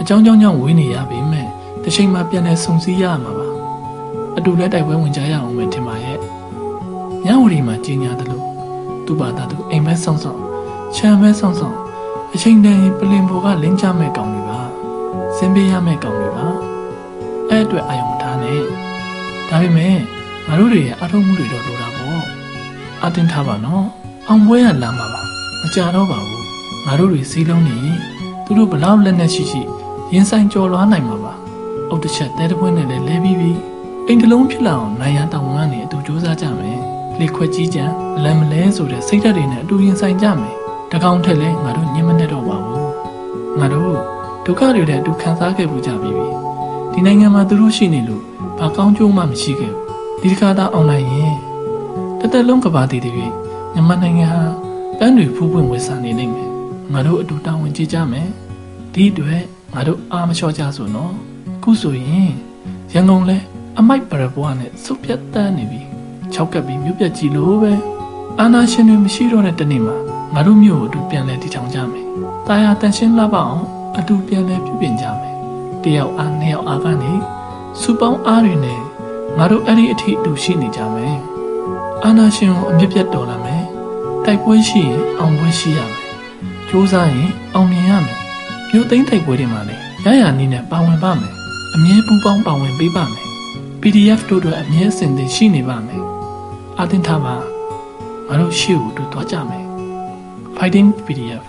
[0.00, 1.46] အကြောင်းကြောင်းကြောင့်ဝေးနေရပေမဲ့
[1.82, 3.46] တစ်ချိန်မှာပြန်လဲစုံစည်းရမှာပါ
[4.36, 6.18] အတူလဲတိုက်ပွဲဝင်ကြရအောင်ပဲထင်ပါရဲ့
[7.24, 8.44] ညဝရီမှာကြီးညာတယ်လို့
[9.06, 10.40] သူ့ဘာသာသူအိမ်မဲဆောင်ဆောင်
[10.96, 11.76] ခြံမဲဆောင်ဆောင်
[12.34, 14.60] အချိန်တန်ရင်ပလင်ဘောကလင်းချမဲ့ကောင်တွေပါ
[15.36, 16.46] စင်ပေးရမဲ့ကောင်တွေပါ
[17.48, 18.60] အဲ့အတွက်အာယုံမထားနဲ့
[19.48, 19.96] ဒါပေမဲ့
[20.46, 22.22] ငါတို့တွေရဲ့အထုံးမှုတွေတော့လိုတာပေါ့
[23.04, 23.86] အတင်းထားပါနော်
[24.28, 25.22] အောင်ပွဲရလာမှာပါ
[25.62, 26.44] မကြတော့ပါဘူး
[26.86, 27.98] ငါတို့တွေစီးလုံးနေရင်
[28.50, 29.62] သူတို့ဘလောက်လက်နဲ့ရှိရှိ
[30.12, 31.32] ရင်ဆိုင်ကြော်လွားနိုင်မှာပါ
[31.90, 33.52] အုတ်တစ်ချက်တဲတပွင့်နဲ့လည်းလဲပြီးပြီ
[34.06, 36.80] အိမ်တလုံးဖြစ်လာအောင်နိုင်ရန်တောင်းကနေအတူစူးစမ်းကြမယ်
[37.18, 37.84] လေခွက်ကြီးကြံ
[38.24, 40.54] လမ်းမလဲဆိုတဲ့စိတ်ဓာတ်တွေနဲ့အတူရင်ဆိုင်ကြမယ်
[40.92, 42.86] တကောင်ထက်လဲငါတို့ညင်မနဲ့တော့ပါဘူး
[43.58, 43.96] ငါတို့
[44.44, 46.28] ဒုက္ခတွေနဲ့အတူခံစားခဲ့ပူကြပြီးပြီ
[46.92, 48.22] ဒီနိုင်ငံမှာသူတို့ရှိနေလို့
[48.58, 51.34] ဘာကောင်းကျိုးမှမရှိခဲ့ဘူးဒီတစ်ခါတော့အောင်နိုင်ရင်
[52.20, 54.42] တစ်သက်လုံးကဘာတည်တည်မြန်မာနိုင်ငံဟာ
[54.98, 56.49] ပန်းတွေဖူးပွင့်ဝေစာနေနိုင်မယ်
[56.92, 58.28] ငါတို့အတူတာဝန်ကြည့်ကြမယ်
[58.94, 59.42] ဒီအတွက်
[59.74, 61.14] ငါတို့အားမလျှော့ကြဆိုနော်
[61.62, 62.32] ခုဆိုရင်
[62.92, 63.38] ရန်ကုန်လဲ
[63.78, 65.80] အမိုက်ပရပွားနဲ့စုပ်ပြတ်တန်းနေပြီ
[66.34, 67.72] ၆ကပ်ပြီးမြို့ပြက်ကြီးလို့ပဲ
[68.38, 69.96] အာနာရှင်တွေမရှိတော့တဲ့တနေ့မှာ
[70.34, 72.06] ငါတို့မြို့ကိုအတူပြန်လဲတည်ထောင်ကြမယ်
[72.46, 73.60] တာယာတန်ရှင်းလှပအောင်
[73.98, 75.36] အတူပြန်လဲပြုပြင်ကြမယ်
[75.82, 77.12] တယောက်အားနှစ်ယောက်အားကနေ
[77.80, 78.80] စူပေါင်းအားတွေနဲ့
[79.38, 81.16] ငါတို့အဲ့ဒီအထိအတူရှိနေကြမယ်
[82.04, 83.64] အာနာရှင်ကိုအမြင့်ပြတ်တော်လာမယ်
[84.24, 85.99] တိုက်ပွဲရှိရင်အောင်ပွဲရှိရမယ်။
[86.72, 88.18] ကြိုးစားရင်အောင်မြင်ရမယ်။
[88.70, 91.34] မြို့သိမ်းတိုက်ပွဲတွေမှာလည်းရရနည်းနဲ့ပါဝင်ပါမယ်။
[91.74, 93.26] အမြဲပူးပေါင်းပါဝင်ပေးပါမယ်။
[93.80, 96.02] PDF တို့တို့အမြဲစင်တင်ရှိနေပါမယ်။
[96.80, 97.36] အတင်းထားပါ
[98.28, 99.64] ငါတို့ရှေ့ကိုတူသွားကြမယ်။
[100.56, 101.44] Fighting PDF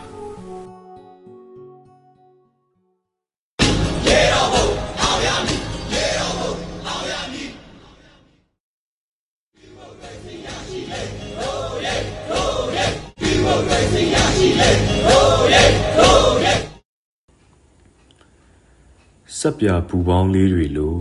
[19.42, 20.98] စက်ပြပူပေါင်းလေးတွေလို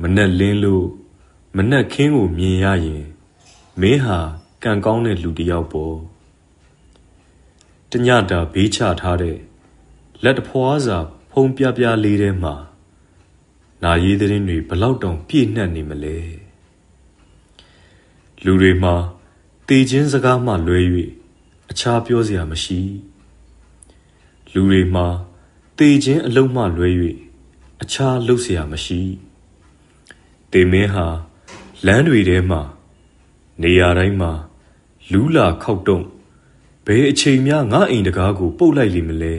[0.00, 0.86] မနဲ့လင်းလို့
[1.56, 3.04] မနဲ့ခင်းကိုမြင်ရရင်
[3.80, 4.18] မင်းဟာ
[4.62, 5.96] ကံကောင်းတဲ့လူတစ်ယောက်ပေါ့
[7.90, 9.38] တညတာဘေးချထားတဲ့
[10.22, 10.98] လက်တဖွားစာ
[11.30, 12.54] ဖုံပြပြလေးထဲမှာ
[13.82, 16.18] နာရီသတင်းတွေဘလောက်တောင်ပြည့်နှက်နေမလဲ
[18.44, 18.94] လူတွေမှာ
[19.68, 20.80] တေခြင်းစကားမှလွဲ၍
[21.70, 22.80] အခြားပြောစရာမရှိ
[24.52, 25.06] လူတွေမှာ
[25.81, 26.89] တေခြင်းအလုံးမှလွဲ၍
[27.81, 29.01] အခြားလုပ်เสียမရှိ
[30.51, 31.07] တေမင်းဟာ
[31.85, 32.61] လမ်းတွေထဲမှာ
[33.61, 34.31] နေရာတိုင်းမှာ
[35.11, 36.05] လူးလာခောက်တုံး
[36.85, 39.33] ဘယ်အချိန်မှငါအိမ်တကားကို ပုတ်လိုက်လိမ့်မလဲ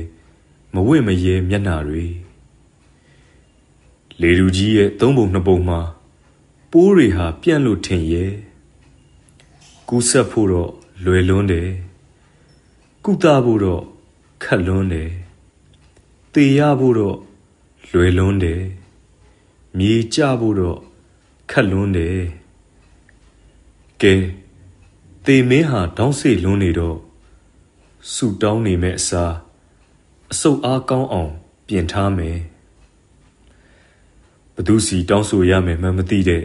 [0.75, 2.07] မဝင့်မရဲမျက်နာတွေ
[4.21, 5.81] လေလူကြီးရဲ့သုံးပုံနှစ်ပုံမှာ
[6.73, 8.33] ပိုးတွေဟာပြန့်လို့ထင်ရဲ့
[9.89, 10.73] ကူးဆက်ဖို့တော့
[11.05, 11.71] လွယ်လွန်းတယ်
[13.05, 13.83] ကုသဖို့တော့
[14.43, 15.11] ခက်လွန်းတယ်
[16.34, 17.18] တေရဖို့တော့
[17.92, 18.62] လွယ်လွန်းတယ်
[19.78, 20.80] မြေကြဖို့တော့
[21.52, 22.18] ခက်လွန်းတယ်
[24.02, 24.14] ကဲ
[25.26, 26.98] တေမင်းဟာတောင်းစိတ်လွန်းနေတော့
[28.14, 29.34] ဆူတောင်းနေမဲ့အစား
[30.32, 31.32] အဆုတ်အားကောင်းအောင်
[31.68, 32.38] ပြင်ထားမယ်
[34.56, 36.44] ဘသူစီတောင်းဆိုရမယ်မှမသိတဲ့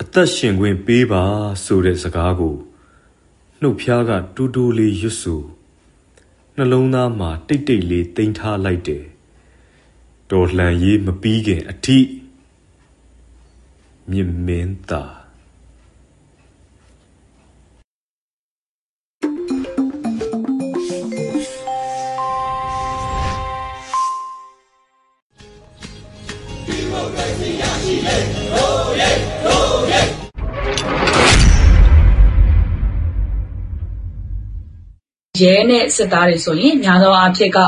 [0.00, 1.24] အသက်ရှင်ခွင့်ပေးပါ
[1.64, 2.56] ဆိုတဲ့စကားကို
[3.60, 5.42] နှုတ်ဖျားကတူးတူးလေးရွတ်ဆို
[6.62, 9.04] နှလုံးသားမှာတိတ်တိတ်လေးတင်ထားလိုက်တယ်
[10.30, 11.98] တော်လှန်ရေးမပြီးခင်အထိ
[14.10, 15.02] မြင်မင်းသာ
[35.42, 37.58] ရဲနဲ့ စစ်သားတွေဆိုရင် များသောအားဖြင့်က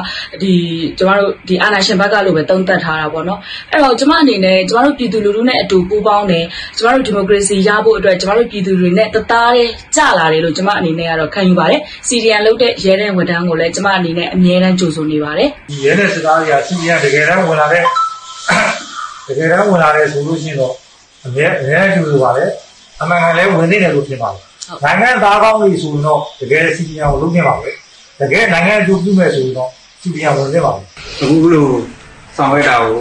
[0.43, 0.53] ဒီ
[0.99, 3.41] ကျမတို့ဒီအာဏာရှင်ဘက်ကလို့ပဲတုံ့တက်ထားတာပေါ့နော်
[3.73, 6.45] အဲ့တော့ ကျမအနေနဲ့ ကျမတို့ ပြည်သူလူထုနဲ့အတူ ပူးပေါင်းတယ်
[6.77, 17.83] ကျမတို့ ဒီမိုကရေစီရဖို့အတွက် ကျမတို့ ပြည်သူတွေနဲ့ တသားတည်းကြလာတယ်လို့ ကျမအနေနဲ့ကတော့ခံယူပါတယ်စီရီယန်လုပ်တဲ့ ရဲတဲ့ ဝန်ထမ်းကိုလည်း ကျမအနေနဲ့ အမြဲတမ်း ကြိုဆိုနေပါတယ်ဒီရဲတဲ့ စစ်သားတွေကစီရီယန်တကယ်တမ်းဝင်လာတဲ့
[19.27, 20.75] တကယ်တမ်း ဝင်လာတယ်ဆိုလို့ရှိရင်တော့
[21.27, 22.49] အမြဲအမြဲကြိုဆိုပါတယ်
[23.01, 24.43] အမှန်ကန်လည်း ဝင်နေတယ်လို့ဖြစ်ပါတယ်
[24.85, 27.71] နိုင်ငံသားကောင်းပြီဆိုရင်တော့တကယ်စီရီယန်ကိုလုပ်နေပါပဲ
[28.21, 29.71] တကယ်နိုင်ငံအကျိုးပြုမယ်ဆိုရင်တော့
[30.01, 30.81] စီရီယန်ဝင်နေပါပဲ
[31.21, 31.67] အခုလို
[32.37, 33.01] ဆောင်ရွက်တာကို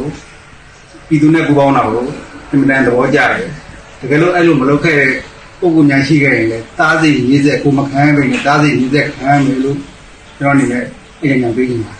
[1.08, 2.06] ပြည်သူနဲ့ပူးပေါင်းတာကို
[2.50, 3.50] အင်မတန်သဘောကျတယ်
[4.02, 5.12] တကယ်လို့အဲ့လိုမလုပ်ခဲ့တဲ့
[5.60, 9.78] ပုံကူညာရှိခဲ့ရင်လည်းတားစီရည်စက်ကိုမခံဘဲနဲ့တားစီရည်စက်ခံမယ်လို့
[10.38, 10.84] ကျွန်တော်အနေနဲ့
[11.22, 11.94] အရင်ကပြောနေတာ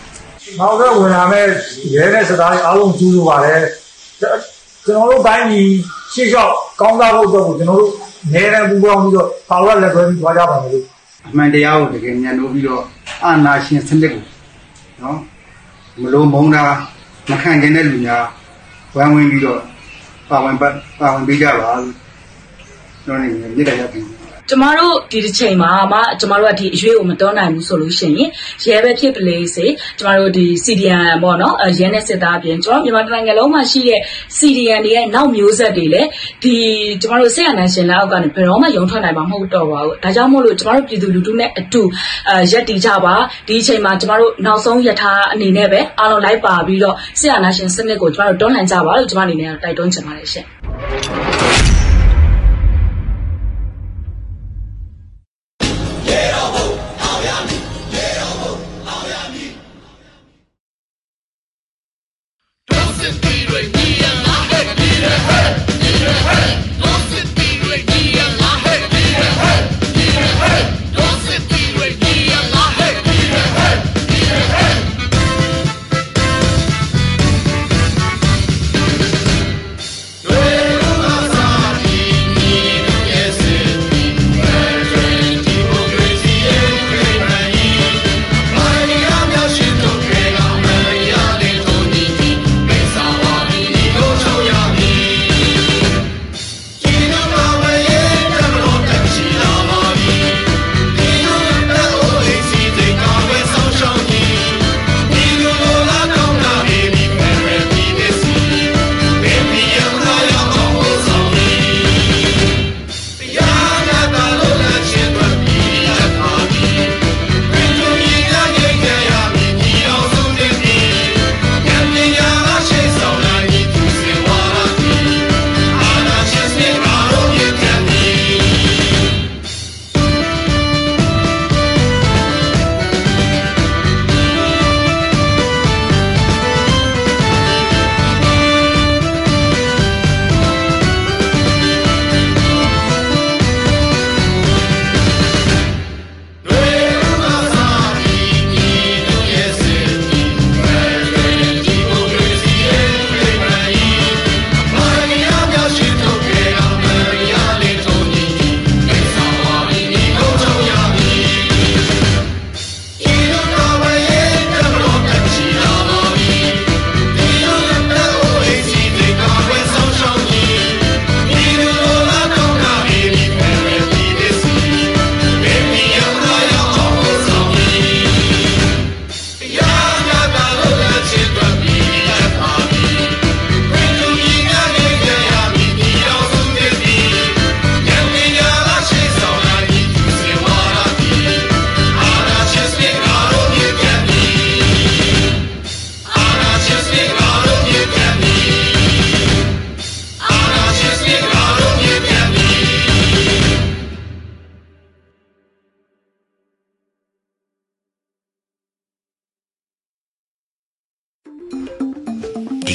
[0.58, 1.46] နောက်တော့ဝင်လာမဲ့
[1.94, 3.60] ရဲတဲ့စသားတွေအားလုံးကျူးလို့ပါတယ်
[4.84, 5.68] ကျွန်တော်တို့တိုင်းပြည်
[6.12, 7.92] ရှေ့လျှောက်ကောင်းစားဖို့အတွက်ကိုကျွန်တော်တို့
[8.30, 10.84] နေရန်ပူပေါင်းပြီးတော့ပါဝါလက်တွဲပြီးသွားကြပါမယ်လို့
[11.26, 12.82] အမှန်တရားကိုတကယ်ညံလို့ပြီးတော့
[13.24, 14.24] အာနာရှင်စနစ်ကို
[15.02, 15.18] နော်
[16.00, 16.64] မလို့မုန်းတာ
[17.30, 18.24] မခံကျင်တဲ့လူများ
[18.96, 19.60] ဝမ်းဝင်ပြီးတော့
[20.28, 20.68] ပါဝင်ပါ
[21.00, 21.94] ပါဝင်ပေးကြပါလို့
[23.04, 24.04] ကျွန်တော်နေမြစ်တရားပြင်
[24.52, 28.28] ကျမတို့ဒီတစ်ချိန်မှာမှကျမတို့ကဒီအရွေးကိုမတော်နိုင်ဘူးဆိုလို့ရှိရင်
[28.64, 29.66] ရဲပဲဖြစ်ပလေစေ
[29.98, 34.00] ကျမတို့ဒီ CDN ပေါ့နော်ရဲနဲ့စစ်သားအပြင်ကျမတို့မြန်မာနိုင်ငံလုံးမှာရှိတဲ့
[34.38, 36.08] CDN တွေရဲ့နောက်မျိုးဆက်တွေလည်း
[36.44, 36.54] ဒီ
[37.02, 41.82] ကျမတို့ဆေးရနန်ရှင်လက်အောက်ကနေဘယ်တော့မှရုံထွက်နိုင်မှာမဟုတ်တော့ပါဘူးဒါကြောင့်မို့လို့ကျမတို့ပြည်သူလူထုနဲ့အတူ
[42.28, 43.14] အဲရက်တီကြပါ
[43.48, 51.51] ဒီအချိန်မှာကျမတို့နောက်ဆုံးရထားအနေနဲ့ပဲအားလုံးလိုက်ပါပြီးတော့ဆေးရနန်ရှင်စနစ်ကိုကျမတို့တွန်းလှန်ကြပါလို့ကျမအနေနဲ့တိုက်တွန်းချင်ပါတယ်ရှင်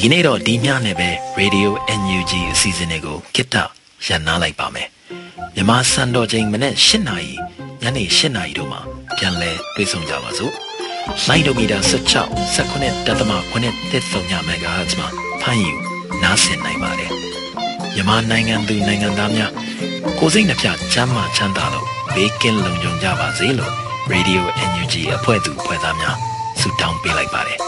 [0.00, 1.68] ီကနေ့တော့ဒီညနဲ့ပဲ Radio
[2.00, 3.56] NUG အစီအစဉ်လေးကိုကိတ္တ
[4.06, 4.88] ရန်နာလိုက်ပါမယ်
[5.54, 7.32] မြမစံတော်ချိန်မနေ့၈နာရီ
[7.82, 8.80] ညနေ၈နာရီတို့မှာ
[9.16, 10.52] ပြန်လည်တွေ့ဆုံကြပါစို့
[11.28, 15.08] လိုင်းဒိုမီတာ16 19တက်သမ9တက်ဆုံညမဂါဟတ်မှာ
[15.42, 15.74] ဖမ်းယူ
[16.22, 17.12] နားဆင်နိုင်ပါတယ်
[17.94, 19.52] မြမနိုင်ငံသူနိုင်ငံသားများ
[20.18, 23.72] ကိုစိတ်နှပြချမ်းမာချမ်းသာလို့ဘေးကင်းလုံခြုံကြပါစေလို့
[24.12, 26.16] Radio NUG အဖွဲ့သူအဖွဲ့သားများ
[26.60, 27.67] ဆုတောင်းပေးလိုက်ပါတယ်